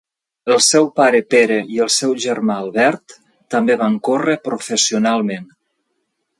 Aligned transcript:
El 0.53 0.61
seu 0.67 0.87
pare 0.99 1.19
Pere 1.33 1.57
i 1.73 1.81
el 1.85 1.91
seu 1.97 2.15
germà 2.25 2.57
Albert 2.63 3.17
també 3.55 3.79
van 3.85 4.01
córrer 4.11 4.39
professionalment. 4.51 5.49